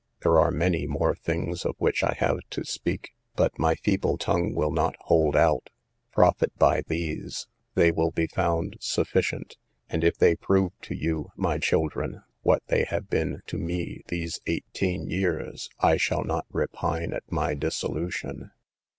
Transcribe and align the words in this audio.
There 0.23 0.39
are 0.39 0.49
many 0.49 0.87
more 0.87 1.13
things 1.15 1.63
of 1.63 1.75
which 1.77 2.01
I 2.03 2.15
have 2.17 2.39
to 2.49 2.65
speak, 2.65 3.11
but 3.35 3.59
my 3.59 3.75
feeble 3.75 4.17
tongue 4.17 4.55
will 4.55 4.71
not 4.71 4.95
hold 5.01 5.35
out. 5.35 5.69
Profit 6.11 6.51
by 6.57 6.81
these: 6.87 7.45
they 7.75 7.91
will 7.91 8.09
be 8.09 8.25
found 8.25 8.77
sufficient, 8.79 9.57
and 9.87 10.03
if 10.03 10.17
they 10.17 10.35
prove 10.35 10.71
to 10.85 10.95
you, 10.95 11.31
my 11.35 11.59
children, 11.59 12.23
what 12.41 12.63
they 12.65 12.85
have 12.85 13.11
been 13.11 13.43
to 13.45 13.59
me 13.59 14.01
these 14.07 14.41
eighteen 14.47 15.07
years, 15.07 15.69
I 15.81 15.97
shall 15.97 16.23
not 16.23 16.47
repine 16.51 17.13
at 17.13 17.31
my 17.31 17.53
dissolution." 17.53 18.49